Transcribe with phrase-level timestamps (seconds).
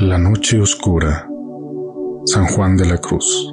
[0.00, 1.28] La noche oscura.
[2.24, 3.52] San Juan de la Cruz.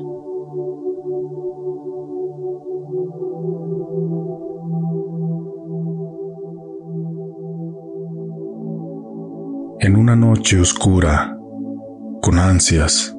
[9.79, 11.35] En una noche oscura,
[12.21, 13.17] con ansias,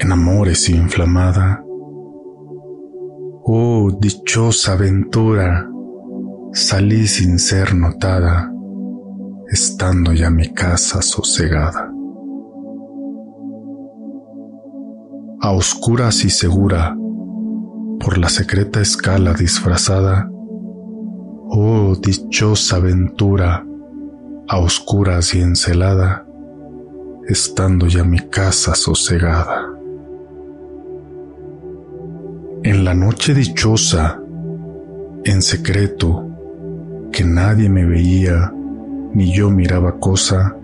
[0.00, 1.64] en amores inflamada,
[3.44, 5.70] oh dichosa aventura,
[6.52, 8.52] salí sin ser notada,
[9.48, 11.91] estando ya mi casa sosegada.
[15.42, 16.96] A oscuras y segura,
[17.98, 20.30] por la secreta escala disfrazada,
[21.48, 23.66] oh dichosa aventura,
[24.46, 26.24] a oscuras y encelada,
[27.26, 29.68] estando ya mi casa sosegada.
[32.62, 34.20] En la noche dichosa,
[35.24, 36.24] en secreto,
[37.10, 38.52] que nadie me veía,
[39.12, 40.54] ni yo miraba cosa,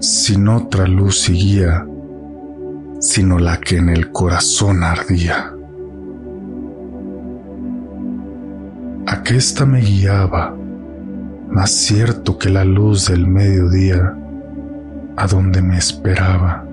[0.00, 1.86] sin otra luz seguía,
[3.04, 5.52] sino la que en el corazón ardía.
[9.06, 10.56] Aquesta me guiaba,
[11.50, 14.16] más cierto que la luz del mediodía,
[15.18, 16.64] a donde me esperaba,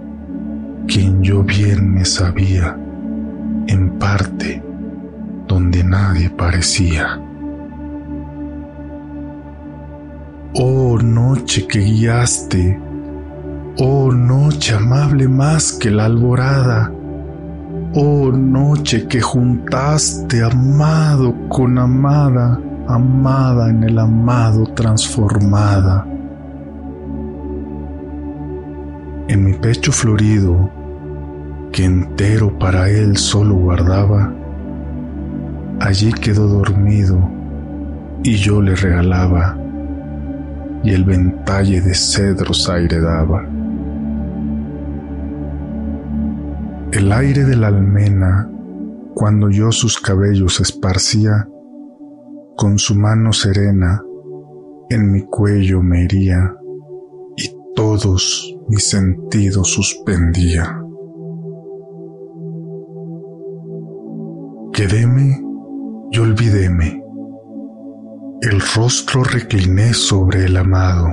[0.88, 2.78] quien yo bien me sabía,
[3.68, 4.64] en parte
[5.50, 7.20] donde nadie parecía.
[10.56, 12.80] Oh noche que guiaste,
[13.84, 16.92] Oh noche amable más que la alborada,
[17.96, 26.06] oh noche que juntaste amado con amada, amada en el amado transformada.
[29.28, 30.70] En mi pecho florido,
[31.72, 34.32] que entero para él solo guardaba,
[35.80, 37.18] allí quedó dormido
[38.22, 39.58] y yo le regalaba,
[40.84, 43.44] y el ventalle de cedros aire daba.
[46.92, 48.52] El aire de la almena,
[49.14, 51.48] cuando yo sus cabellos esparcía,
[52.58, 54.04] con su mano serena
[54.90, 56.54] en mi cuello me hería
[57.38, 60.84] y todos mis sentidos suspendía.
[64.74, 65.42] Quedéme
[66.12, 67.02] y olvidéme.
[68.42, 71.08] El rostro recliné sobre el amado.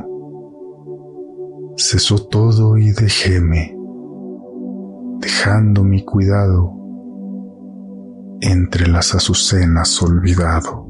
[1.77, 3.78] Cesó todo y dejéme
[5.39, 6.75] dejando mi cuidado
[8.41, 10.88] entre las azucenas olvidado.